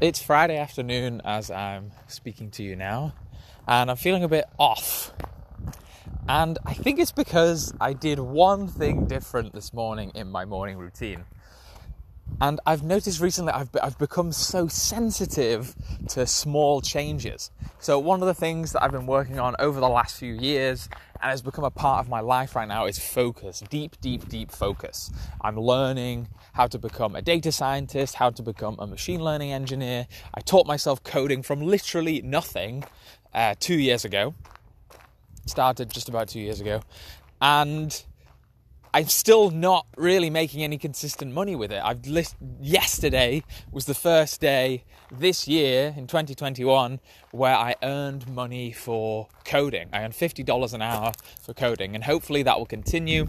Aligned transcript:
It's 0.00 0.22
Friday 0.22 0.56
afternoon 0.56 1.22
as 1.24 1.50
I'm 1.50 1.90
speaking 2.06 2.52
to 2.52 2.62
you 2.62 2.76
now, 2.76 3.14
and 3.66 3.90
I'm 3.90 3.96
feeling 3.96 4.22
a 4.22 4.28
bit 4.28 4.44
off. 4.56 5.12
And 6.28 6.56
I 6.64 6.72
think 6.72 7.00
it's 7.00 7.10
because 7.10 7.74
I 7.80 7.94
did 7.94 8.20
one 8.20 8.68
thing 8.68 9.06
different 9.06 9.52
this 9.52 9.74
morning 9.74 10.12
in 10.14 10.30
my 10.30 10.44
morning 10.44 10.78
routine. 10.78 11.24
And 12.40 12.60
I've 12.64 12.84
noticed 12.84 13.20
recently 13.20 13.52
I've, 13.52 13.68
I've 13.82 13.98
become 13.98 14.30
so 14.30 14.68
sensitive 14.68 15.74
to 16.10 16.26
small 16.26 16.80
changes. 16.80 17.50
So, 17.80 17.98
one 17.98 18.22
of 18.22 18.28
the 18.28 18.34
things 18.34 18.72
that 18.72 18.82
I've 18.82 18.92
been 18.92 19.06
working 19.06 19.40
on 19.40 19.56
over 19.58 19.80
the 19.80 19.88
last 19.88 20.16
few 20.16 20.34
years 20.34 20.88
and 21.20 21.30
has 21.30 21.42
become 21.42 21.64
a 21.64 21.70
part 21.70 22.04
of 22.04 22.08
my 22.08 22.20
life 22.20 22.54
right 22.54 22.68
now 22.68 22.86
is 22.86 22.98
focus 22.98 23.62
deep, 23.68 24.00
deep, 24.00 24.28
deep 24.28 24.50
focus. 24.50 25.10
I'm 25.40 25.58
learning 25.58 26.28
how 26.52 26.68
to 26.68 26.78
become 26.78 27.16
a 27.16 27.22
data 27.22 27.50
scientist, 27.50 28.14
how 28.14 28.30
to 28.30 28.42
become 28.42 28.76
a 28.78 28.86
machine 28.86 29.22
learning 29.22 29.52
engineer. 29.52 30.06
I 30.34 30.40
taught 30.40 30.66
myself 30.66 31.02
coding 31.02 31.42
from 31.42 31.60
literally 31.60 32.22
nothing 32.22 32.84
uh, 33.34 33.54
two 33.58 33.78
years 33.78 34.04
ago. 34.04 34.34
Started 35.46 35.90
just 35.90 36.08
about 36.08 36.28
two 36.28 36.40
years 36.40 36.60
ago. 36.60 36.82
And 37.40 38.04
I'm 38.94 39.08
still 39.08 39.50
not 39.50 39.86
really 39.96 40.30
making 40.30 40.62
any 40.62 40.78
consistent 40.78 41.32
money 41.32 41.54
with 41.54 41.70
it. 41.72 41.82
I've 41.84 42.06
list- 42.06 42.36
yesterday 42.60 43.42
was 43.70 43.84
the 43.84 43.94
first 43.94 44.40
day 44.40 44.84
this 45.10 45.46
year 45.46 45.94
in 45.96 46.06
2021 46.06 47.00
where 47.30 47.54
I 47.54 47.74
earned 47.82 48.28
money 48.28 48.72
for 48.72 49.28
coding. 49.44 49.88
I 49.92 50.04
earned 50.04 50.14
$50 50.14 50.72
an 50.72 50.82
hour 50.82 51.12
for 51.40 51.52
coding, 51.52 51.94
and 51.94 52.04
hopefully 52.04 52.42
that 52.44 52.58
will 52.58 52.66
continue. 52.66 53.28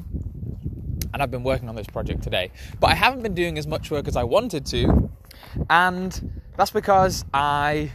And 1.14 1.22
I've 1.23 1.31
been 1.31 1.44
working 1.44 1.67
on 1.67 1.76
this 1.76 1.88
project 1.88 2.23
today, 2.23 2.52
but 2.80 2.91
I 2.91 2.95
haven't 2.95 3.23
been 3.23 3.36
doing 3.36 3.58
as 3.58 3.67
much 3.67 3.91
work 3.91 4.08
as 4.08 4.16
I 4.16 4.23
wanted 4.23 4.66
to, 4.67 5.09
and 5.70 6.41
that's 6.55 6.72
because 6.72 7.26
I 7.34 7.91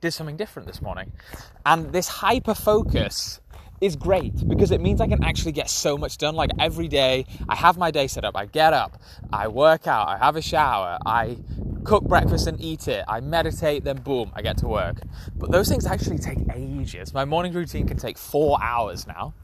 did 0.00 0.12
something 0.12 0.36
different 0.36 0.66
this 0.66 0.82
morning. 0.82 1.12
And 1.64 1.92
this 1.92 2.08
hyper 2.08 2.54
focus 2.54 3.40
is 3.80 3.96
great 3.96 4.48
because 4.48 4.70
it 4.70 4.80
means 4.80 5.00
I 5.00 5.06
can 5.06 5.22
actually 5.24 5.52
get 5.52 5.70
so 5.70 5.96
much 5.96 6.18
done. 6.18 6.34
Like 6.34 6.50
every 6.58 6.88
day, 6.88 7.26
I 7.48 7.54
have 7.54 7.76
my 7.76 7.90
day 7.90 8.06
set 8.06 8.24
up. 8.24 8.36
I 8.36 8.46
get 8.46 8.72
up, 8.72 9.00
I 9.32 9.48
work 9.48 9.86
out, 9.86 10.08
I 10.08 10.18
have 10.18 10.36
a 10.36 10.42
shower, 10.42 10.98
I 11.04 11.36
cook 11.84 12.04
breakfast 12.04 12.46
and 12.46 12.60
eat 12.60 12.88
it, 12.88 13.04
I 13.08 13.20
meditate, 13.20 13.84
then 13.84 13.98
boom, 13.98 14.32
I 14.34 14.42
get 14.42 14.58
to 14.58 14.68
work. 14.68 15.00
But 15.36 15.50
those 15.50 15.68
things 15.68 15.86
actually 15.86 16.18
take 16.18 16.38
ages. 16.54 17.14
My 17.14 17.24
morning 17.24 17.52
routine 17.52 17.86
can 17.86 17.96
take 17.96 18.18
four 18.18 18.58
hours 18.62 19.06
now. 19.06 19.34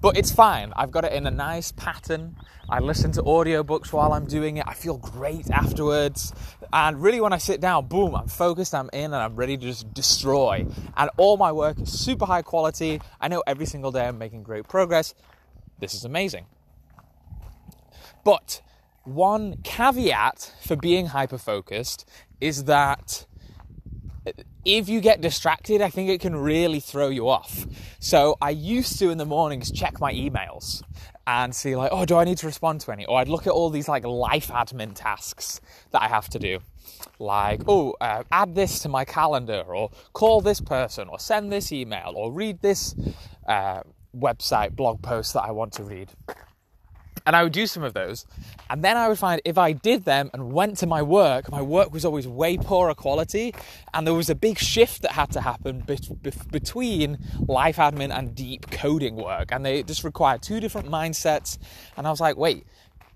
But 0.00 0.18
it's 0.18 0.30
fine. 0.30 0.72
I've 0.76 0.90
got 0.90 1.04
it 1.04 1.12
in 1.12 1.26
a 1.26 1.30
nice 1.30 1.72
pattern. 1.72 2.36
I 2.68 2.80
listen 2.80 3.12
to 3.12 3.22
audiobooks 3.22 3.92
while 3.92 4.12
I'm 4.12 4.26
doing 4.26 4.58
it. 4.58 4.64
I 4.66 4.74
feel 4.74 4.98
great 4.98 5.50
afterwards. 5.50 6.32
And 6.72 7.00
really, 7.00 7.20
when 7.20 7.32
I 7.32 7.38
sit 7.38 7.60
down, 7.60 7.86
boom, 7.86 8.14
I'm 8.14 8.28
focused, 8.28 8.74
I'm 8.74 8.90
in, 8.92 9.04
and 9.04 9.16
I'm 9.16 9.36
ready 9.36 9.56
to 9.56 9.62
just 9.62 9.92
destroy. 9.94 10.66
And 10.96 11.10
all 11.16 11.36
my 11.36 11.52
work 11.52 11.80
is 11.80 11.98
super 11.98 12.26
high 12.26 12.42
quality. 12.42 13.00
I 13.20 13.28
know 13.28 13.42
every 13.46 13.66
single 13.66 13.90
day 13.90 14.06
I'm 14.06 14.18
making 14.18 14.42
great 14.42 14.68
progress. 14.68 15.14
This 15.78 15.94
is 15.94 16.04
amazing. 16.04 16.46
But 18.22 18.60
one 19.06 19.56
caveat 19.62 20.52
for 20.62 20.76
being 20.76 21.06
hyper 21.06 21.38
focused 21.38 22.08
is 22.40 22.64
that 22.64 23.26
if 24.64 24.88
you 24.88 25.00
get 25.00 25.20
distracted, 25.20 25.80
I 25.80 25.90
think 25.90 26.10
it 26.10 26.20
can 26.20 26.34
really 26.34 26.80
throw 26.80 27.08
you 27.08 27.28
off. 27.28 27.66
So 28.00 28.36
I 28.40 28.50
used 28.50 28.98
to 28.98 29.10
in 29.10 29.18
the 29.18 29.24
mornings 29.24 29.70
check 29.70 30.00
my 30.00 30.12
emails 30.12 30.82
and 31.26 31.54
see 31.54 31.76
like, 31.76 31.90
oh, 31.92 32.04
do 32.04 32.16
I 32.16 32.24
need 32.24 32.38
to 32.38 32.46
respond 32.46 32.80
to 32.82 32.92
any? 32.92 33.06
Or 33.06 33.18
I'd 33.18 33.28
look 33.28 33.46
at 33.46 33.52
all 33.52 33.70
these 33.70 33.88
like 33.88 34.04
life 34.04 34.48
admin 34.48 34.92
tasks 34.94 35.60
that 35.92 36.02
I 36.02 36.08
have 36.08 36.28
to 36.30 36.38
do, 36.38 36.58
like 37.18 37.62
oh, 37.68 37.94
uh, 38.00 38.24
add 38.30 38.54
this 38.54 38.80
to 38.80 38.88
my 38.88 39.04
calendar, 39.04 39.62
or 39.62 39.90
call 40.12 40.40
this 40.40 40.60
person, 40.60 41.08
or 41.08 41.18
send 41.18 41.52
this 41.52 41.72
email, 41.72 42.12
or 42.16 42.32
read 42.32 42.60
this 42.60 42.94
uh, 43.48 43.82
website 44.16 44.74
blog 44.74 45.02
post 45.02 45.34
that 45.34 45.42
I 45.42 45.52
want 45.52 45.72
to 45.74 45.84
read. 45.84 46.10
And 47.26 47.34
I 47.34 47.42
would 47.42 47.52
do 47.52 47.66
some 47.66 47.82
of 47.82 47.92
those. 47.92 48.24
And 48.70 48.84
then 48.84 48.96
I 48.96 49.08
would 49.08 49.18
find 49.18 49.42
if 49.44 49.58
I 49.58 49.72
did 49.72 50.04
them 50.04 50.30
and 50.32 50.52
went 50.52 50.78
to 50.78 50.86
my 50.86 51.02
work, 51.02 51.50
my 51.50 51.60
work 51.60 51.92
was 51.92 52.04
always 52.04 52.28
way 52.28 52.56
poorer 52.56 52.94
quality. 52.94 53.52
And 53.92 54.06
there 54.06 54.14
was 54.14 54.30
a 54.30 54.34
big 54.36 54.58
shift 54.58 55.02
that 55.02 55.12
had 55.12 55.32
to 55.32 55.40
happen 55.40 55.80
be- 55.80 55.98
be- 56.22 56.30
between 56.52 57.18
life 57.46 57.76
admin 57.76 58.16
and 58.16 58.34
deep 58.34 58.70
coding 58.70 59.16
work. 59.16 59.50
And 59.50 59.66
they 59.66 59.82
just 59.82 60.04
require 60.04 60.38
two 60.38 60.60
different 60.60 60.88
mindsets. 60.88 61.58
And 61.96 62.06
I 62.06 62.10
was 62.10 62.20
like, 62.20 62.36
wait, 62.36 62.64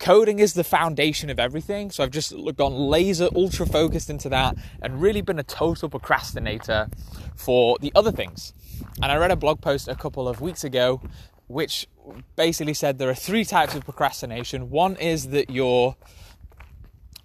coding 0.01 0.41
is 0.41 0.55
the 0.55 0.65
foundation 0.65 1.31
of 1.31 1.39
everything. 1.39 1.93
So 1.93 2.03
I've 2.03 2.11
just 2.11 2.35
gone 2.57 2.73
laser 2.75 3.29
ultra 3.37 3.67
focused 3.67 4.11
into 4.11 4.29
that 4.31 4.57
and 4.83 5.01
really 5.01 5.21
been 5.21 5.39
a 5.39 5.45
total 5.45 5.89
procrastinator 5.89 6.89
for 7.37 7.79
the 7.81 7.93
other 7.95 8.11
things. 8.11 8.55
And 9.03 9.13
I 9.13 9.17
read 9.17 9.31
a 9.31 9.37
blog 9.37 9.61
post 9.61 9.87
a 9.87 9.95
couple 9.95 10.27
of 10.27 10.41
weeks 10.41 10.65
ago 10.65 11.01
which 11.51 11.89
basically 12.37 12.75
said 12.75 12.99
there 12.99 13.11
are 13.11 13.15
three 13.15 13.45
types 13.45 13.75
of 13.75 13.85
procrastination. 13.85 14.71
One 14.71 14.95
is 14.95 15.29
that 15.29 15.51
you're 15.51 15.97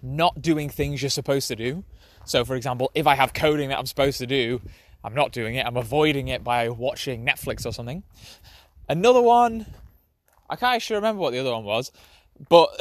not 0.02 0.42
doing 0.42 0.68
things 0.68 1.00
you're 1.00 1.10
supposed 1.10 1.46
to 1.46 1.54
do. 1.54 1.84
So, 2.24 2.44
for 2.44 2.56
example, 2.56 2.90
if 2.96 3.06
I 3.06 3.14
have 3.14 3.32
coding 3.32 3.68
that 3.68 3.78
I'm 3.78 3.86
supposed 3.86 4.18
to 4.18 4.26
do, 4.26 4.60
I'm 5.04 5.14
not 5.14 5.30
doing 5.30 5.54
it, 5.54 5.64
I'm 5.64 5.76
avoiding 5.76 6.26
it 6.26 6.42
by 6.42 6.68
watching 6.70 7.24
Netflix 7.24 7.64
or 7.64 7.72
something. 7.72 8.02
Another 8.88 9.22
one, 9.22 9.64
I 10.50 10.56
can't 10.56 10.74
actually 10.74 10.96
remember 10.96 11.22
what 11.22 11.32
the 11.32 11.38
other 11.38 11.52
one 11.52 11.64
was, 11.64 11.92
but 12.48 12.76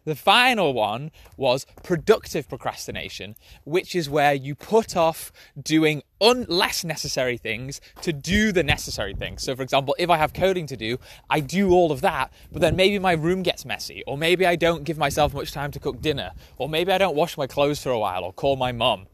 the 0.04 0.14
final 0.14 0.72
one 0.72 1.10
was 1.36 1.66
productive 1.82 2.48
procrastination, 2.48 3.36
which 3.64 3.94
is 3.94 4.10
where 4.10 4.34
you 4.34 4.54
put 4.54 4.96
off 4.96 5.32
doing 5.60 6.02
un- 6.20 6.46
less 6.48 6.84
necessary 6.84 7.36
things 7.36 7.80
to 8.02 8.12
do 8.12 8.52
the 8.52 8.62
necessary 8.62 9.14
things. 9.14 9.42
So, 9.42 9.54
for 9.54 9.62
example, 9.62 9.94
if 9.98 10.10
I 10.10 10.16
have 10.16 10.32
coding 10.32 10.66
to 10.66 10.76
do, 10.76 10.98
I 11.30 11.40
do 11.40 11.70
all 11.70 11.92
of 11.92 12.00
that, 12.00 12.32
but 12.50 12.60
then 12.60 12.76
maybe 12.76 12.98
my 12.98 13.12
room 13.12 13.42
gets 13.42 13.64
messy, 13.64 14.02
or 14.06 14.18
maybe 14.18 14.46
I 14.46 14.56
don't 14.56 14.84
give 14.84 14.98
myself 14.98 15.34
much 15.34 15.52
time 15.52 15.70
to 15.72 15.80
cook 15.80 16.00
dinner, 16.00 16.32
or 16.56 16.68
maybe 16.68 16.92
I 16.92 16.98
don't 16.98 17.16
wash 17.16 17.36
my 17.36 17.46
clothes 17.46 17.82
for 17.82 17.90
a 17.90 17.98
while, 17.98 18.24
or 18.24 18.32
call 18.32 18.56
my 18.56 18.72
mum. 18.72 19.06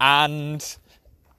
And 0.00 0.76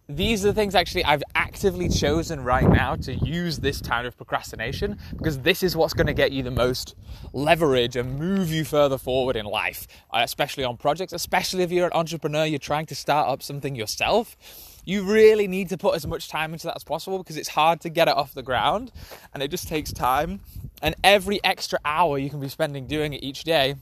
these 0.09 0.45
are 0.45 0.49
the 0.49 0.53
things 0.53 0.73
actually 0.73 1.03
I've 1.03 1.23
actively 1.35 1.89
chosen 1.89 2.41
right 2.41 2.67
now 2.67 2.95
to 2.95 3.13
use 3.13 3.59
this 3.59 3.81
time 3.81 4.05
of 4.05 4.15
procrastination 4.15 4.97
because 5.17 5.39
this 5.39 5.63
is 5.63 5.75
what's 5.75 5.93
going 5.93 6.07
to 6.07 6.13
get 6.13 6.31
you 6.31 6.43
the 6.43 6.51
most 6.51 6.95
leverage 7.33 7.97
and 7.97 8.17
move 8.17 8.49
you 8.49 8.63
further 8.63 8.97
forward 8.97 9.35
in 9.35 9.45
life, 9.45 9.85
uh, 10.11 10.21
especially 10.23 10.63
on 10.63 10.77
projects, 10.77 11.11
especially 11.11 11.63
if 11.63 11.71
you're 11.71 11.87
an 11.87 11.93
entrepreneur, 11.93 12.45
you're 12.45 12.57
trying 12.57 12.85
to 12.85 12.95
start 12.95 13.27
up 13.27 13.43
something 13.43 13.75
yourself. 13.75 14.37
You 14.85 15.03
really 15.03 15.47
need 15.47 15.67
to 15.69 15.77
put 15.77 15.95
as 15.95 16.07
much 16.07 16.29
time 16.29 16.53
into 16.53 16.67
that 16.67 16.77
as 16.77 16.85
possible 16.85 17.17
because 17.17 17.35
it's 17.35 17.49
hard 17.49 17.81
to 17.81 17.89
get 17.89 18.07
it 18.07 18.15
off 18.15 18.33
the 18.33 18.43
ground 18.43 18.93
and 19.33 19.43
it 19.43 19.49
just 19.49 19.67
takes 19.67 19.91
time. 19.91 20.39
And 20.81 20.95
every 21.03 21.43
extra 21.43 21.79
hour 21.83 22.17
you 22.17 22.29
can 22.29 22.39
be 22.39 22.47
spending 22.47 22.87
doing 22.87 23.11
it 23.11 23.21
each 23.21 23.43
day, 23.43 23.75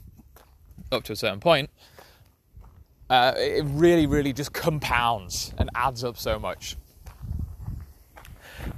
up 0.90 1.04
to 1.04 1.12
a 1.12 1.16
certain 1.16 1.38
point, 1.38 1.70
uh, 3.08 3.34
it 3.36 3.64
really, 3.66 4.06
really 4.06 4.32
just 4.32 4.52
compounds 4.52 5.52
and 5.58 5.70
adds 5.74 6.02
up 6.04 6.16
so 6.16 6.38
much. 6.38 6.76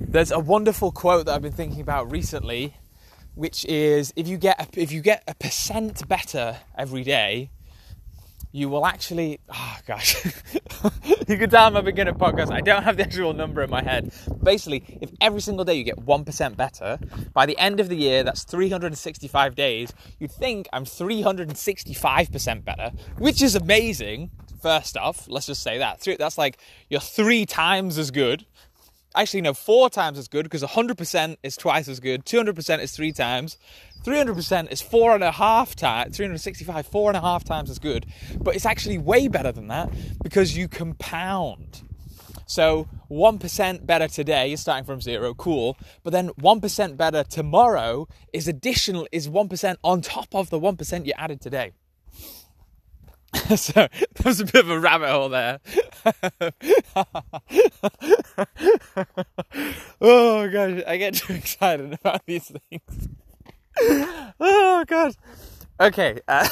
There's 0.01 0.31
a 0.31 0.39
wonderful 0.39 0.93
quote 0.93 1.27
that 1.27 1.35
I've 1.35 1.43
been 1.43 1.53
thinking 1.53 1.81
about 1.81 2.11
recently, 2.11 2.75
which 3.35 3.65
is 3.65 4.13
if 4.17 4.29
you 4.29 4.37
get 4.37 4.61
a, 4.61 4.81
if 4.81 4.93
you 4.93 5.01
get 5.01 5.23
a 5.27 5.35
percent 5.35 6.07
better 6.09 6.59
every 6.77 7.05
day, 7.05 7.51
you 8.53 8.69
will 8.69 8.87
actually 8.87 9.41
oh 9.49 9.77
gosh. 9.87 10.17
You 11.29 11.37
can 11.37 11.51
tell 11.51 11.67
i'm 11.67 11.77
a 11.77 11.83
beginner 11.83 12.15
podcast. 12.15 12.51
I 12.51 12.61
don't 12.61 12.83
have 12.83 12.97
the 12.97 13.03
actual 13.03 13.35
number 13.35 13.63
in 13.63 13.69
my 13.69 13.83
head. 13.83 14.13
Basically 14.43 14.99
if 15.03 15.11
every 15.21 15.41
single 15.41 15.65
day 15.65 15.75
you 15.75 15.85
get 15.85 15.97
1% 15.97 16.57
better 16.57 16.99
by 17.35 17.45
the 17.47 17.59
end 17.59 17.81
of 17.81 17.89
the 17.89 17.97
year 17.97 18.23
that's 18.23 18.45
365 18.45 19.55
days 19.55 19.93
you'd 20.19 20.33
think 20.33 20.69
i'm 20.73 20.85
365% 20.85 22.65
better 22.65 22.93
which 23.19 23.43
is 23.43 23.55
amazing 23.55 24.31
first 24.61 24.97
off. 24.97 25.27
Let's 25.29 25.47
just 25.47 25.63
say 25.63 25.79
that. 25.79 26.05
That's 26.19 26.39
like 26.39 26.59
you're 26.91 27.01
three 27.01 27.47
times 27.47 27.99
as 27.99 28.11
good 28.11 28.45
actually 29.15 29.41
no 29.41 29.55
four 29.55 29.91
times 29.91 30.19
as 30.19 30.29
good 30.29 30.45
because 30.45 30.63
100% 30.63 31.37
is 31.43 31.57
twice 31.57 31.89
as 31.89 32.01
good 32.01 32.25
200% 32.25 32.81
is 32.81 32.93
three 32.93 33.13
times 33.13 33.57
300% 34.05 34.71
is 34.71 34.81
four 34.81 35.15
and 35.15 35.25
a 35.25 35.33
half 35.33 35.75
times 35.75 36.17
365 36.17 36.87
four 36.87 37.11
and 37.11 37.17
a 37.17 37.21
half 37.21 37.45
times 37.45 37.69
as 37.71 37.79
good. 37.79 38.07
But 38.39 38.55
it's 38.55 38.67
actually 38.67 38.99
way 38.99 39.29
better 39.29 39.53
than 39.53 39.69
that 39.69 39.91
because 40.23 40.57
you 40.57 40.69
compound. 40.69 41.83
So 42.47 42.89
1% 43.11 43.85
better 43.85 44.09
today 44.09 44.53
is 44.53 44.61
starting 44.61 44.85
from 44.85 45.01
zero 45.01 45.35
cool. 45.35 45.77
But 46.03 46.13
then 46.13 46.31
1% 46.31 46.97
better 46.97 47.25
tomorrow 47.25 48.09
is 48.33 48.49
additional 48.49 49.07
is 49.13 49.29
1% 49.29 49.77
on 49.85 50.01
top 50.01 50.35
of 50.35 50.49
the 50.51 50.59
1% 50.59 51.07
you 51.07 51.13
added 51.17 51.41
today 51.41 51.73
so 53.57 53.73
that 53.73 53.91
was 54.25 54.41
a 54.41 54.45
bit 54.45 54.57
of 54.57 54.71
a 54.71 54.81
rabbit 54.81 55.11
hole 55.11 55.29
there. 55.29 55.61
oh 60.01 60.49
gosh, 60.49 60.83
I 60.87 60.97
get 60.97 61.15
too 61.15 61.35
excited 61.35 61.93
about 61.93 62.25
these 62.27 62.51
things. 62.71 63.09
oh 64.41 64.85
god. 64.87 65.15
Okay. 65.81 66.21
Uh, 66.27 66.49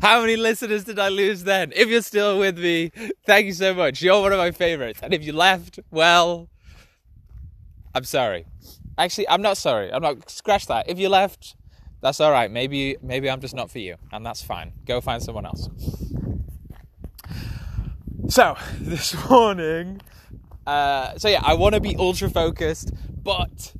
How 0.00 0.20
many 0.20 0.36
listeners 0.36 0.84
did 0.84 0.98
I 0.98 1.08
lose 1.08 1.44
then? 1.44 1.72
If 1.74 1.88
you're 1.88 2.02
still 2.02 2.38
with 2.38 2.58
me, 2.58 2.90
thank 3.26 3.46
you 3.46 3.52
so 3.52 3.74
much. 3.74 4.00
You're 4.00 4.20
one 4.20 4.32
of 4.32 4.38
my 4.38 4.52
favorites. 4.52 5.00
And 5.02 5.12
if 5.12 5.24
you 5.24 5.32
left, 5.32 5.80
well, 5.90 6.48
I'm 7.94 8.04
sorry. 8.04 8.46
Actually, 8.96 9.28
I'm 9.28 9.42
not 9.42 9.58
sorry. 9.58 9.92
I'm 9.92 10.02
not 10.02 10.30
scratch 10.30 10.66
that. 10.66 10.88
If 10.88 10.98
you 10.98 11.08
left, 11.08 11.56
that's 12.00 12.20
all 12.20 12.30
right. 12.30 12.50
Maybe 12.50 12.96
maybe 13.02 13.28
I'm 13.28 13.40
just 13.40 13.54
not 13.54 13.70
for 13.70 13.78
you, 13.78 13.96
and 14.12 14.24
that's 14.24 14.42
fine. 14.42 14.72
Go 14.86 15.00
find 15.00 15.22
someone 15.22 15.46
else. 15.46 15.68
So 18.28 18.56
this 18.80 19.14
morning, 19.30 20.00
uh, 20.66 21.16
so 21.18 21.28
yeah, 21.28 21.42
I 21.42 21.54
want 21.54 21.74
to 21.74 21.80
be 21.80 21.96
ultra 21.96 22.30
focused, 22.30 22.92
but 23.22 23.72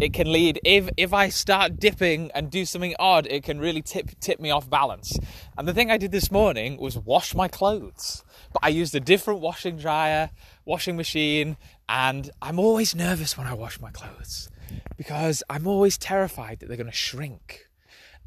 it 0.00 0.12
can 0.12 0.30
lead 0.30 0.60
if 0.64 0.88
if 0.96 1.12
I 1.12 1.28
start 1.28 1.78
dipping 1.78 2.30
and 2.34 2.50
do 2.50 2.64
something 2.64 2.94
odd, 2.98 3.26
it 3.28 3.42
can 3.42 3.58
really 3.58 3.82
tip 3.82 4.10
tip 4.20 4.38
me 4.38 4.50
off 4.50 4.68
balance. 4.70 5.18
And 5.58 5.66
the 5.66 5.74
thing 5.74 5.90
I 5.90 5.96
did 5.96 6.12
this 6.12 6.30
morning 6.30 6.76
was 6.76 6.98
wash 6.98 7.34
my 7.34 7.48
clothes, 7.48 8.22
but 8.52 8.60
I 8.62 8.68
used 8.68 8.94
a 8.94 9.00
different 9.00 9.40
washing 9.40 9.76
dryer, 9.76 10.30
washing 10.64 10.96
machine, 10.96 11.56
and 11.88 12.30
I'm 12.40 12.58
always 12.58 12.94
nervous 12.94 13.36
when 13.36 13.46
I 13.46 13.54
wash 13.54 13.80
my 13.80 13.90
clothes 13.90 14.50
because 14.96 15.42
I'm 15.48 15.66
always 15.66 15.98
terrified 15.98 16.60
that 16.60 16.66
they're 16.68 16.76
going 16.76 16.86
to 16.86 16.92
shrink. 16.92 17.68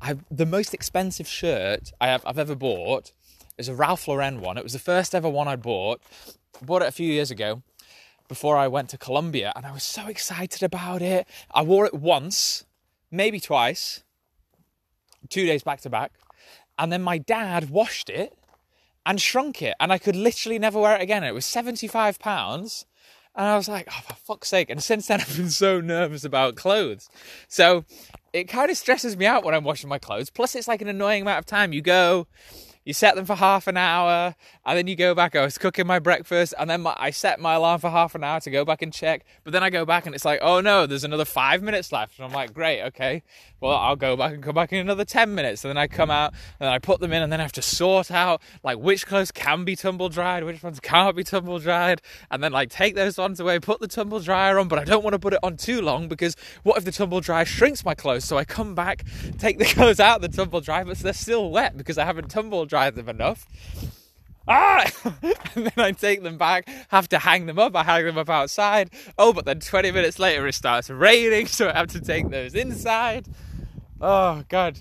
I 0.02 0.18
the 0.30 0.46
most 0.46 0.74
expensive 0.74 1.28
shirt 1.28 1.92
I 2.00 2.08
have 2.08 2.24
I've 2.26 2.38
ever 2.38 2.56
bought 2.56 3.14
is 3.58 3.68
a 3.68 3.76
Ralph 3.76 4.08
Lauren 4.08 4.42
one. 4.42 4.58
It 4.58 4.64
was 4.64 4.74
the 4.74 4.80
first 4.80 5.16
ever 5.16 5.30
one 5.30 5.48
I 5.48 5.56
bought. 5.56 6.02
I 6.62 6.66
bought 6.66 6.82
it 6.84 6.88
a 6.88 6.92
few 6.92 7.12
years 7.12 7.32
ago 7.32 7.64
before 8.28 8.58
I 8.58 8.68
went 8.68 8.90
to 8.90 8.98
Colombia, 8.98 9.54
and 9.56 9.66
I 9.66 9.72
was 9.72 9.84
so 9.84 10.08
excited 10.08 10.62
about 10.62 11.02
it. 11.02 11.28
I 11.52 11.64
wore 11.64 11.86
it 11.86 11.94
once, 11.94 12.66
maybe 13.10 13.40
twice, 13.40 14.04
two 15.30 15.46
days 15.46 15.64
back 15.64 15.82
to 15.82 15.90
back, 15.90 16.12
and 16.78 16.92
then 16.92 17.02
my 17.02 17.18
dad 17.18 17.70
washed 17.70 18.10
it 18.10 18.38
and 19.06 19.22
shrunk 19.22 19.62
it, 19.62 19.76
and 19.80 19.94
I 19.94 19.98
could 19.98 20.16
literally 20.16 20.60
never 20.60 20.80
wear 20.80 20.96
it 20.96 21.02
again. 21.02 21.24
It 21.24 21.34
was 21.34 21.46
seventy-five 21.46 22.20
pounds. 22.20 22.86
And 23.38 23.46
I 23.46 23.56
was 23.56 23.70
like, 23.70 23.88
oh, 23.90 24.02
for 24.08 24.16
fuck's 24.16 24.50
sake. 24.50 24.70
And 24.72 24.84
since 24.84 25.08
then, 25.08 25.22
I've 25.22 25.38
been 25.38 25.52
so 25.52 25.80
nervous 25.80 26.24
about 26.26 26.56
clothes. 26.56 27.10
So 27.48 27.86
it 28.34 28.46
kind 28.46 28.72
of 28.72 28.78
stresses 28.78 29.16
me 29.16 29.28
out 29.28 29.46
when 29.46 29.54
I'm 29.54 29.64
washing 29.64 29.90
my 29.90 30.00
clothes. 30.00 30.32
Plus, 30.32 30.56
it's 30.56 30.68
like 30.68 30.82
an 30.82 30.88
annoying 30.88 31.22
amount 31.22 31.40
of 31.40 31.46
time. 31.46 31.72
You 31.72 31.82
go, 31.82 32.28
you 32.84 32.94
set 32.94 33.16
them 33.16 33.26
for 33.26 33.36
half 33.36 33.68
an 33.68 33.78
hour, 33.78 34.34
and 34.66 34.78
then 34.78 34.88
you 34.88 34.96
go 34.96 35.14
back. 35.14 35.36
Oh, 35.36 35.42
I 35.42 35.46
was 35.46 35.58
cooking 35.58 35.86
my 35.86 36.00
breakfast, 36.00 36.54
and 36.58 36.70
then 36.70 36.82
my, 36.82 36.96
I 36.98 37.12
set 37.12 37.40
my 37.40 37.56
alarm 37.56 37.80
for 37.80 37.90
half 37.90 38.16
an 38.16 38.24
hour 38.24 38.40
to 38.40 38.50
go 38.50 38.66
back 38.66 38.82
and 38.82 38.94
check. 38.94 39.26
But 39.44 39.54
then 39.54 39.62
I 39.62 39.70
go 39.70 39.86
back, 39.86 40.06
and 40.06 40.16
it's 40.16 40.26
like, 40.26 40.40
oh 40.42 40.62
no, 40.62 40.88
there's 40.88 41.04
another 41.04 41.26
five 41.26 41.62
minutes 41.62 41.92
left. 41.92 42.18
And 42.18 42.26
I'm 42.26 42.32
like, 42.32 42.54
great, 42.54 42.82
okay. 42.84 43.24
Well, 43.60 43.76
I'll 43.76 43.96
go 43.96 44.16
back 44.16 44.34
and 44.34 44.44
come 44.44 44.54
back 44.54 44.72
in 44.72 44.80
another 44.80 45.04
10 45.04 45.34
minutes. 45.34 45.64
And 45.66 45.70
then 45.70 45.78
I 45.78 45.88
come 45.88 46.12
out, 46.12 46.34
and 46.60 46.70
I 46.70 46.78
put 46.78 47.00
them 47.00 47.12
in, 47.12 47.24
and 47.24 47.32
then 47.32 47.40
I 47.40 47.44
have 47.44 47.52
to 47.54 47.62
sort 47.62 48.12
out 48.12 48.42
like 48.64 48.78
which 48.78 49.08
clothes 49.08 49.32
can 49.32 49.66
be 49.66 49.76
tumble 49.76 50.10
dried, 50.10 50.44
which 50.44 50.62
ones 50.62 50.80
can't 50.80 51.16
be 51.16 51.24
tumble 51.24 51.60
dried, 51.60 52.02
and 52.30 52.44
then 52.44 52.52
like 52.52 52.70
take 52.70 52.96
those 52.96 53.18
ones 53.18 53.40
away, 53.40 53.60
put 53.60 53.80
the 53.80 53.88
tumble 53.88 54.20
dryer 54.20 54.60
on. 54.60 54.68
But 54.68 54.80
I 54.80 54.84
don't 54.84 55.04
want 55.04 55.14
to 55.14 55.20
put 55.20 55.34
it 55.34 55.40
on 55.42 55.58
too 55.58 55.82
long 55.82 56.08
because 56.08 56.36
what 56.64 56.78
if 56.78 56.86
the 56.86 56.92
tumble 56.92 57.22
dryer 57.22 57.46
shrinks 57.46 57.84
my 57.84 57.96
clothes? 57.96 58.26
So 58.26 58.38
I 58.38 58.46
come 58.46 58.76
back, 58.76 59.04
take 59.38 59.58
the 59.58 59.66
clothes 59.74 60.00
out 60.00 60.24
of 60.24 60.32
the 60.32 60.36
tumble 60.38 60.62
dryer, 60.62 60.86
but 60.86 60.98
they're 61.00 61.14
still 61.14 61.50
wet 61.50 61.78
because 61.78 61.98
I 61.98 62.06
haven't 62.06 62.30
tumble 62.30 62.66
dried 62.66 62.96
them 62.96 63.10
enough. 63.10 63.48
Ah! 64.48 64.90
and 65.56 65.66
then 65.66 65.74
I 65.78 65.92
take 65.92 66.24
them 66.24 66.38
back, 66.38 66.70
have 66.90 67.10
to 67.10 67.20
hang 67.20 67.48
them 67.48 67.60
up. 67.60 67.76
I 67.76 67.84
hang 67.84 68.06
them 68.06 68.18
up 68.18 68.30
outside. 68.30 68.90
Oh, 69.18 69.34
but 69.34 69.46
then 69.46 69.60
20 69.60 69.92
minutes 69.92 70.20
later 70.20 70.48
it 70.48 70.54
starts 70.54 70.90
raining, 70.90 71.48
so 71.48 71.70
I 71.70 71.74
have 71.74 71.88
to 71.88 72.00
take 72.00 72.30
those 72.30 72.56
inside. 72.56 73.28
Oh, 74.00 74.44
God. 74.50 74.80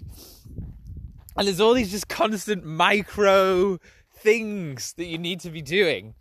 And 1.37 1.47
there's 1.47 1.61
all 1.61 1.75
these 1.75 1.91
just 1.91 2.09
constant 2.09 2.65
micro 2.65 3.79
things 4.19 4.95
that 4.95 5.07
you 5.07 5.19
need 5.19 5.41
to 5.41 5.51
be 5.51 5.63
doing. 5.63 6.15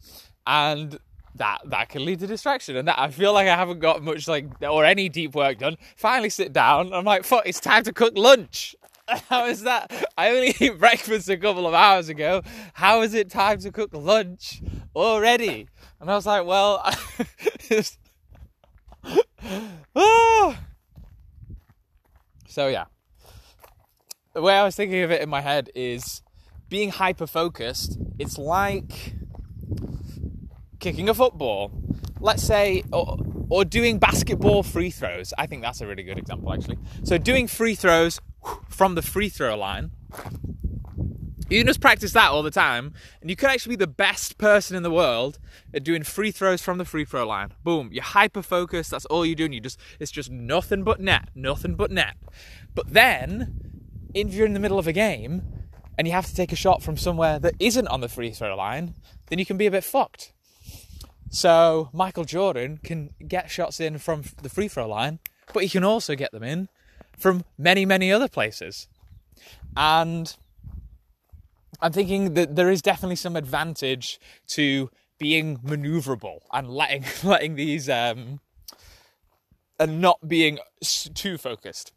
And 0.46 1.00
that 1.36 1.60
that 1.66 1.90
can 1.90 2.06
lead 2.06 2.20
to 2.20 2.28
distraction 2.28 2.78
and 2.78 2.88
that 2.88 2.98
I 2.98 3.10
feel 3.10 3.34
like 3.34 3.48
I 3.48 3.56
haven't 3.56 3.80
got 3.80 4.02
much 4.02 4.28
like 4.28 4.48
or 4.62 4.86
any 4.86 5.10
deep 5.10 5.36
work 5.36 5.58
done. 5.58 5.78
Finally 5.96 6.30
sit 6.30 6.54
down, 6.54 6.94
I'm 6.94 7.04
like, 7.04 7.24
fuck, 7.24 7.44
it's 7.46 7.60
time 7.60 7.84
to 7.84 7.94
cook 7.94 8.14
lunch. 8.16 8.76
How 9.30 9.46
is 9.46 9.64
that? 9.64 9.92
I 10.18 10.30
only 10.30 10.56
ate 10.60 10.80
breakfast 10.80 11.30
a 11.30 11.38
couple 11.38 11.68
of 11.68 11.74
hours 11.74 12.10
ago. 12.10 12.42
How 12.74 13.02
is 13.02 13.14
it 13.14 13.30
time 13.30 13.60
to 13.60 13.72
cook 13.72 13.92
lunch 13.94 14.62
already? 14.96 15.68
And 16.00 16.10
I 16.10 16.16
was 16.16 16.26
like, 16.26 16.46
well, 16.46 16.82
oh. 19.96 20.58
So 22.56 22.68
yeah. 22.68 22.86
The 24.31 24.42
way 24.42 24.54
I 24.54 24.63
was 24.63 24.78
thinking 24.78 25.02
of 25.02 25.12
it 25.12 25.22
in 25.22 25.28
my 25.28 25.42
head 25.42 25.69
is 25.75 26.22
being 26.69 26.90
hyper 26.90 27.28
focused. 27.28 27.98
It's 28.18 28.38
like 28.38 29.16
kicking 30.80 31.10
a 31.10 31.13
football. 31.13 31.69
Let's 32.22 32.44
say, 32.44 32.84
or, 32.94 33.18
or 33.50 33.66
doing 33.66 34.00
basketball 34.00 34.63
free 34.63 34.90
throws. 34.90 35.34
I 35.38 35.48
think 35.48 35.63
that's 35.63 35.81
a 35.81 35.88
really 35.88 36.04
good 36.04 36.18
example, 36.18 36.54
actually. 36.54 36.80
So, 37.04 37.18
doing 37.18 37.48
free 37.48 37.75
throws 37.75 38.22
from 38.69 38.96
the 38.96 39.01
free 39.01 39.28
throw 39.28 39.58
line. 39.58 39.92
You 41.48 41.60
can 41.60 41.68
just 41.68 41.82
practice 41.82 42.14
that 42.14 42.32
all 42.32 42.42
the 42.42 42.50
time, 42.50 42.94
and 43.22 43.30
you 43.30 43.36
could 43.36 43.50
actually 43.52 43.76
be 43.76 43.86
the 43.86 43.88
best 43.88 44.40
person 44.40 44.76
in 44.76 44.82
the 44.82 44.90
world 44.90 45.38
at 45.76 45.84
doing 45.84 46.02
free 46.02 46.32
throws 46.32 46.62
from 46.62 46.80
the 46.80 46.86
free 46.86 47.06
throw 47.06 47.28
line. 47.28 47.54
Boom, 47.64 47.90
you're 47.92 48.04
hyper 48.04 48.42
focused. 48.42 48.90
That's 48.90 49.06
all 49.06 49.26
you're 49.26 49.36
doing. 49.36 49.54
You 49.54 49.62
just 49.62 49.80
it's 50.00 50.12
just 50.12 50.32
nothing 50.32 50.84
but 50.84 51.00
net, 51.00 51.30
nothing 51.36 51.76
but 51.76 51.92
net. 51.92 52.16
But 52.74 52.92
then, 52.92 54.00
if 54.16 54.34
you're 54.34 54.48
in 54.48 54.54
the 54.54 54.60
middle 54.60 54.80
of 54.80 54.88
a 54.88 54.94
game 54.94 55.44
and 55.98 56.08
you 56.08 56.14
have 56.14 56.26
to 56.26 56.36
take 56.36 56.52
a 56.52 56.56
shot 56.56 56.82
from 56.82 56.98
somewhere 56.98 57.38
that 57.40 57.54
isn't 57.60 57.88
on 57.88 58.02
the 58.02 58.10
free 58.10 58.32
throw 58.32 58.56
line, 58.56 58.96
then 59.28 59.38
you 59.38 59.46
can 59.46 59.58
be 59.58 59.68
a 59.68 59.72
bit 59.72 59.84
fucked. 59.84 60.34
So 61.30 61.90
Michael 61.94 62.26
Jordan 62.26 62.80
can 62.84 63.14
get 63.28 63.52
shots 63.52 63.80
in 63.80 64.00
from 64.00 64.24
the 64.42 64.50
free 64.50 64.68
throw 64.68 64.88
line, 64.88 65.20
but 65.54 65.64
he 65.64 65.70
can 65.70 65.84
also 65.84 66.16
get 66.16 66.32
them 66.32 66.44
in 66.44 66.70
from 67.18 67.46
many, 67.58 67.86
many 67.86 68.12
other 68.12 68.28
places. 68.28 68.88
And 69.78 70.36
I'm 71.81 71.92
thinking 71.92 72.33
that 72.33 72.56
there 72.56 72.69
is 72.69 72.81
definitely 72.81 73.16
some 73.16 73.36
advantage 73.36 74.19
to 74.48 74.89
being 75.18 75.57
maneuverable 75.60 76.39
and 76.51 76.69
letting 76.69 77.06
letting 77.24 77.56
these 77.56 77.89
um, 77.89 78.39
and 79.80 80.01
not 80.01 80.27
being 80.27 80.60
too 80.81 81.38
focused. 81.38 81.94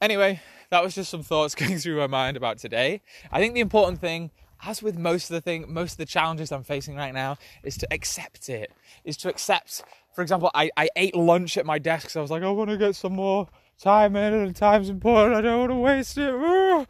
Anyway, 0.00 0.40
that 0.70 0.82
was 0.82 0.94
just 0.94 1.10
some 1.10 1.22
thoughts 1.22 1.54
going 1.56 1.78
through 1.78 1.98
my 1.98 2.06
mind 2.06 2.36
about 2.36 2.58
today. 2.58 3.00
I 3.32 3.40
think 3.40 3.54
the 3.54 3.60
important 3.60 4.00
thing, 4.00 4.30
as 4.62 4.82
with 4.82 4.98
most 4.98 5.30
of 5.30 5.34
the 5.34 5.40
thing, 5.40 5.72
most 5.72 5.92
of 5.92 5.98
the 5.98 6.06
challenges 6.06 6.52
I'm 6.52 6.64
facing 6.64 6.96
right 6.96 7.14
now, 7.14 7.38
is 7.62 7.76
to 7.78 7.88
accept 7.90 8.48
it. 8.48 8.72
Is 9.04 9.16
to 9.18 9.28
accept 9.28 9.82
for 10.14 10.22
example, 10.22 10.50
I, 10.54 10.70
I 10.76 10.88
ate 10.94 11.16
lunch 11.16 11.58
at 11.58 11.66
my 11.66 11.78
desk, 11.78 12.10
so 12.10 12.20
I 12.20 12.22
was 12.22 12.30
like, 12.30 12.44
I 12.44 12.50
want 12.50 12.70
to 12.70 12.76
get 12.76 12.94
some 12.94 13.14
more 13.14 13.48
time 13.80 14.16
in, 14.16 14.32
and 14.34 14.54
time's 14.54 14.88
important. 14.88 15.34
I 15.34 15.40
don't 15.40 15.60
want 15.60 15.70
to 15.70 15.76
waste 15.76 16.18
it. 16.18 16.88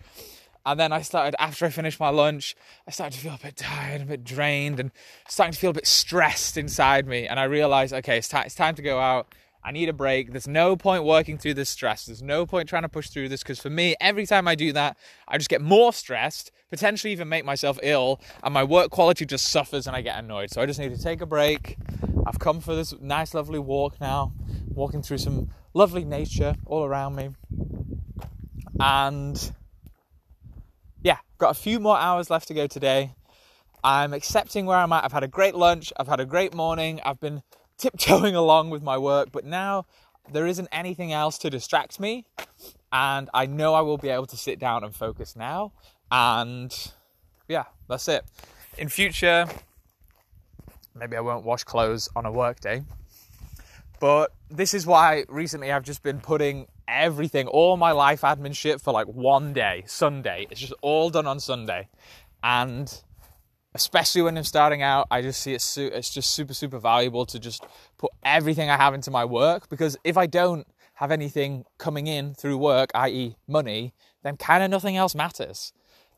And 0.67 0.81
then 0.81 0.93
I 0.93 1.03
started, 1.03 1.35
after 1.39 1.67
I 1.67 1.69
finished 1.69 2.01
my 2.01 2.09
lunch, 2.09 2.57
I 2.89 2.91
started 2.91 3.15
to 3.17 3.21
feel 3.23 3.35
a 3.35 3.39
bit 3.43 3.57
tired, 3.57 4.01
a 4.01 4.07
bit 4.07 4.25
drained, 4.25 4.81
and 4.81 4.93
starting 5.29 5.53
to 5.53 5.59
feel 5.59 5.71
a 5.71 5.75
bit 5.75 5.87
stressed 5.87 6.57
inside 6.57 7.07
me. 7.07 7.27
And 7.27 7.39
I 7.39 7.45
realized, 7.45 7.93
okay, 7.93 8.17
it's, 8.17 8.29
time. 8.29 8.45
it's 8.47 8.55
time 8.55 8.75
to 8.77 8.83
go 8.83 8.99
out. 8.99 9.35
I 9.63 9.73
need 9.73 9.89
a 9.89 9.95
break. 9.95 10.33
There's 10.33 10.49
no 10.49 10.77
point 10.77 11.05
working 11.05 11.39
through 11.39 11.55
this 11.55 11.71
stress. 11.71 12.07
There's 12.07 12.23
no 12.23 12.45
point 12.47 12.69
trying 12.69 12.83
to 12.83 12.89
push 12.89 13.09
through 13.09 13.31
this 13.31 13.43
because 13.43 13.59
for 13.59 13.71
me, 13.71 13.95
every 14.01 14.27
time 14.27 14.47
I 14.47 14.55
do 14.55 14.73
that, 14.73 14.97
I 15.27 15.39
just 15.39 15.49
get 15.49 15.63
more 15.63 15.93
stressed, 15.93 16.51
potentially 16.69 17.13
even 17.13 17.31
make 17.31 17.47
myself 17.47 17.79
ill, 17.83 18.21
and 18.43 18.53
my 18.53 18.63
work 18.63 18.91
quality 18.91 19.25
just 19.25 19.47
suffers 19.47 19.87
and 19.87 19.97
I 19.97 20.03
get 20.03 20.19
annoyed. 20.19 20.51
So 20.51 20.61
I 20.61 20.67
just 20.67 20.79
need 20.79 20.95
to 20.95 21.03
take 21.03 21.23
a 21.23 21.27
break. 21.27 21.79
I've 22.27 22.39
come 22.39 22.61
for 22.61 22.75
this 22.75 22.95
nice, 23.01 23.33
lovely 23.33 23.59
walk 23.59 24.01
now, 24.01 24.33
walking 24.69 25.03
through 25.03 25.19
some 25.19 25.49
lovely 25.75 26.05
nature 26.05 26.55
all 26.65 26.85
around 26.85 27.17
me. 27.17 27.31
And 28.81 29.53
yeah, 31.03 31.19
got 31.39 31.51
a 31.51 31.61
few 31.61 31.79
more 31.79 31.99
hours 31.99 32.31
left 32.31 32.49
to 32.49 32.55
go 32.55 32.67
today. 32.67 33.15
I'm 33.83 34.15
accepting 34.15 34.65
where 34.65 34.79
I'm 34.79 34.93
at. 34.93 35.05
I've 35.05 35.13
had 35.13 35.25
a 35.25 35.29
great 35.29 35.55
lunch, 35.55 35.93
I've 35.99 36.09
had 36.09 36.21
a 36.21 36.25
great 36.25 36.55
morning, 36.55 37.01
I've 37.05 37.21
been 37.21 37.43
tiptoeing 37.79 38.35
along 38.35 38.71
with 38.71 38.83
my 38.83 38.97
work, 38.97 39.29
but 39.31 39.45
now 39.45 39.85
there 40.33 40.47
isn't 40.47 40.69
anything 40.73 41.13
else 41.13 41.37
to 41.39 41.51
distract 41.51 42.01
me. 42.01 42.25
And 42.91 43.29
I 43.35 43.47
know 43.47 43.75
I 43.75 43.83
will 43.83 43.99
be 43.99 44.09
able 44.09 44.27
to 44.27 44.37
sit 44.37 44.59
down 44.59 44.85
and 44.85 44.95
focus 44.95 45.37
now. 45.37 45.73
And 46.11 46.75
yeah, 47.49 47.65
that's 47.89 48.09
it. 48.09 48.25
In 48.79 48.89
future, 48.89 49.47
maybe 50.95 51.17
I 51.17 51.21
won't 51.21 51.45
wash 51.45 51.65
clothes 51.65 52.09
on 52.17 52.25
a 52.25 52.33
work 52.33 52.61
day. 52.61 52.83
But 54.05 54.35
this 54.51 54.75
is 54.75 54.87
why 54.87 55.25
recently 55.31 55.73
I've 55.73 55.83
just 55.83 56.03
been 56.03 56.21
putting 56.21 56.67
everything, 56.87 57.47
all 57.47 57.79
my 57.79 57.93
life 57.93 58.21
admin 58.21 58.55
shit 58.55 58.83
for 58.83 58.93
like 58.93 59.07
one 59.07 59.55
day, 59.55 59.83
Sunday. 59.87 60.47
It's 60.51 60.61
just 60.61 60.75
all 60.83 61.09
done 61.09 61.27
on 61.27 61.41
Sunday. 61.41 61.89
And 62.43 63.03
especially 63.75 64.21
when 64.21 64.37
I'm 64.37 64.45
starting 64.45 64.83
out, 64.83 65.07
I 65.11 65.23
just 65.23 65.41
see 65.41 65.55
it. 65.55 65.63
Su- 65.63 65.91
it's 65.91 66.11
just 66.11 66.35
super, 66.35 66.53
super 66.53 66.79
valuable 66.79 67.25
to 67.25 67.39
just 67.39 67.65
put 67.97 68.11
everything 68.23 68.69
I 68.69 68.77
have 68.77 68.93
into 68.93 69.11
my 69.11 69.25
work 69.25 69.71
because 69.71 69.97
if 70.05 70.19
I 70.19 70.27
don't, 70.27 70.67
have 70.99 71.11
anything 71.11 71.65
coming 71.79 72.07
in 72.07 72.35
through 72.35 72.59
work, 72.59 72.91
i.e., 72.95 73.37
money, 73.49 73.95
then 74.23 74.37
kind 74.37 74.63
of 74.63 74.71
nothing 74.71 74.99
else 74.99 75.15
matters. 75.15 75.73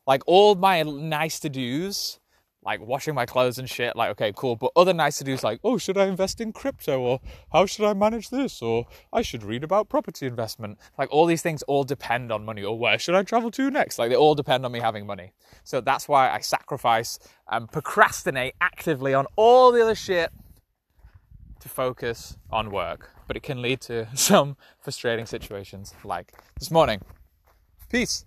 Like 0.08 0.24
all 0.26 0.56
my 0.56 0.82
nice 0.82 1.38
to 1.38 1.48
dos, 1.48 2.18
like 2.66 2.80
washing 2.80 3.14
my 3.14 3.25
clothes 3.25 3.58
and 3.58 3.70
shit, 3.70 3.94
like, 3.94 4.11
okay, 4.11 4.32
cool. 4.35 4.56
But 4.56 4.73
other 4.75 4.92
nice 4.92 5.18
to 5.18 5.25
dos, 5.25 5.44
like, 5.44 5.61
oh, 5.62 5.78
should 5.78 5.96
I 5.96 6.06
invest 6.06 6.40
in 6.40 6.52
crypto? 6.52 7.00
Or 7.00 7.20
how 7.52 7.64
should 7.64 7.87
I 7.87 7.94
manage 7.94 8.28
this? 8.28 8.61
Or 8.61 8.87
I 9.12 9.23
should 9.23 9.44
read 9.44 9.62
about 9.62 9.88
property 9.88 10.26
investment. 10.26 10.78
Like, 10.99 11.08
all 11.12 11.26
these 11.26 11.42
things 11.42 11.62
all 11.62 11.85
depend 11.85 12.32
on 12.32 12.44
money. 12.44 12.64
Or 12.64 12.76
where 12.76 12.99
should 12.99 13.14
I 13.14 13.23
travel 13.23 13.52
to 13.52 13.70
next? 13.70 14.00
Like, 14.00 14.11
they 14.11 14.16
all 14.16 14.35
depend 14.35 14.66
on 14.66 14.73
me 14.73 14.80
having 14.80 15.06
money. 15.06 15.32
So 15.62 15.80
that's 15.80 16.08
why 16.08 16.28
I 16.28 16.40
sacrifice 16.40 17.20
and 17.49 17.70
procrastinate 17.70 18.54
actively 18.61 19.14
on 19.14 19.26
all 19.37 19.70
the 19.70 19.80
other 19.80 19.94
shit 19.94 20.32
to 21.61 21.68
focus 21.68 22.37
on 22.50 22.73
work. 22.73 23.11
But 23.28 23.37
it 23.37 23.44
can 23.44 23.62
lead 23.62 23.80
to 23.82 24.08
some 24.16 24.56
frustrating 24.80 25.26
situations 25.26 25.94
like 26.02 26.32
this 26.58 26.73
morning. 26.73 27.00
Peace. 27.88 28.25